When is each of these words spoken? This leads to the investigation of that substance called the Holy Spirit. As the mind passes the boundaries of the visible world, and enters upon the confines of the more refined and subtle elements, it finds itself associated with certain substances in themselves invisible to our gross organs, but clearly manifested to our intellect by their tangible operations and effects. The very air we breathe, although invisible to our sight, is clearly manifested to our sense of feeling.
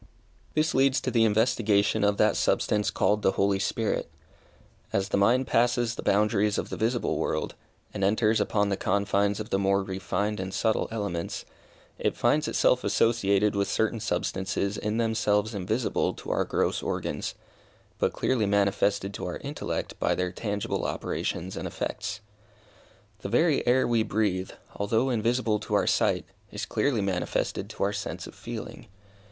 This 0.55 0.73
leads 0.73 0.99
to 1.01 1.11
the 1.11 1.25
investigation 1.25 2.03
of 2.03 2.17
that 2.17 2.35
substance 2.35 2.89
called 2.89 3.21
the 3.21 3.33
Holy 3.33 3.59
Spirit. 3.59 4.09
As 4.91 5.09
the 5.09 5.17
mind 5.17 5.45
passes 5.45 5.93
the 5.93 6.01
boundaries 6.01 6.57
of 6.57 6.69
the 6.71 6.75
visible 6.75 7.19
world, 7.19 7.53
and 7.93 8.03
enters 8.03 8.41
upon 8.41 8.69
the 8.69 8.77
confines 8.77 9.39
of 9.39 9.51
the 9.51 9.59
more 9.59 9.83
refined 9.83 10.39
and 10.39 10.55
subtle 10.55 10.87
elements, 10.89 11.45
it 11.99 12.17
finds 12.17 12.47
itself 12.47 12.83
associated 12.83 13.55
with 13.55 13.67
certain 13.69 13.99
substances 13.99 14.75
in 14.75 14.97
themselves 14.97 15.53
invisible 15.53 16.15
to 16.15 16.31
our 16.31 16.45
gross 16.45 16.81
organs, 16.81 17.35
but 17.99 18.11
clearly 18.11 18.47
manifested 18.47 19.13
to 19.13 19.27
our 19.27 19.37
intellect 19.37 19.99
by 19.99 20.15
their 20.15 20.31
tangible 20.31 20.83
operations 20.85 21.55
and 21.55 21.67
effects. 21.67 22.21
The 23.19 23.29
very 23.29 23.67
air 23.67 23.87
we 23.87 24.01
breathe, 24.01 24.49
although 24.75 25.11
invisible 25.11 25.59
to 25.59 25.75
our 25.75 25.85
sight, 25.85 26.25
is 26.51 26.65
clearly 26.65 27.01
manifested 27.01 27.69
to 27.69 27.83
our 27.83 27.93
sense 27.93 28.25
of 28.25 28.33
feeling. 28.33 28.87